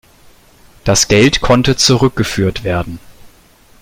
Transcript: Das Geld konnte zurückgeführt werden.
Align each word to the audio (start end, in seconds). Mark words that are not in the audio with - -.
Das 0.83 1.07
Geld 1.07 1.41
konnte 1.41 1.75
zurückgeführt 1.75 2.63
werden. 2.63 2.99